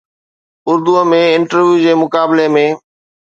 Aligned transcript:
Urdu 0.69 0.93
۾ 1.17 1.19
interview 1.35 1.77
جي 1.83 1.93
مقابلي 2.05 2.47
۾ 2.57 2.65